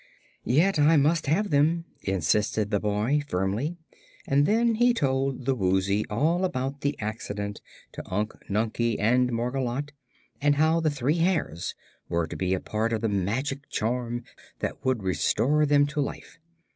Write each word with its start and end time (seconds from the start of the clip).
"Yet 0.47 0.79
I 0.79 0.97
must 0.97 1.27
have 1.27 1.51
them," 1.51 1.85
insisted 2.01 2.71
the 2.71 2.79
boy, 2.79 3.21
firmly, 3.27 3.77
and 4.25 4.47
he 4.47 4.53
then 4.55 4.93
told 4.95 5.45
the 5.45 5.53
Woozy 5.53 6.05
all 6.09 6.43
about 6.43 6.81
the 6.81 6.97
accident 6.99 7.61
to 7.91 8.11
Unc 8.11 8.33
Nunkie 8.49 8.97
and 8.97 9.31
Margolotte, 9.31 9.91
and 10.41 10.55
how 10.55 10.79
the 10.79 10.89
three 10.89 11.17
hairs 11.19 11.75
were 12.09 12.25
to 12.25 12.35
be 12.35 12.55
a 12.55 12.59
part 12.59 12.93
of 12.93 13.01
the 13.01 13.09
magic 13.09 13.69
charm 13.69 14.23
that 14.57 14.83
would 14.83 15.03
restore 15.03 15.67
them 15.67 15.85
to 15.85 16.01
life. 16.01 16.39